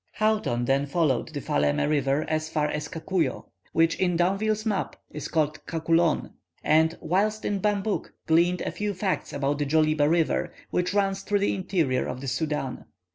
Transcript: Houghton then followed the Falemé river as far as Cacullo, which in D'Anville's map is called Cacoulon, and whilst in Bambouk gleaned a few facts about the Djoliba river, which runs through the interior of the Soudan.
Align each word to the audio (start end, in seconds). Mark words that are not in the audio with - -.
Houghton 0.13 0.65
then 0.65 0.87
followed 0.87 1.27
the 1.29 1.41
Falemé 1.41 1.87
river 1.87 2.25
as 2.27 2.49
far 2.49 2.65
as 2.65 2.87
Cacullo, 2.87 3.51
which 3.71 3.99
in 3.99 4.17
D'Anville's 4.17 4.65
map 4.65 4.95
is 5.11 5.27
called 5.27 5.63
Cacoulon, 5.67 6.31
and 6.63 6.97
whilst 7.01 7.45
in 7.45 7.59
Bambouk 7.59 8.11
gleaned 8.25 8.61
a 8.61 8.71
few 8.71 8.95
facts 8.95 9.31
about 9.31 9.59
the 9.59 9.65
Djoliba 9.67 10.09
river, 10.09 10.51
which 10.71 10.95
runs 10.95 11.21
through 11.21 11.37
the 11.41 11.53
interior 11.53 12.07
of 12.07 12.19
the 12.19 12.27
Soudan. 12.27 12.85